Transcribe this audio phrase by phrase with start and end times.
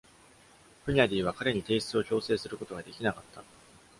[0.83, 3.43] フニャディは彼に提出を強制することができなかった。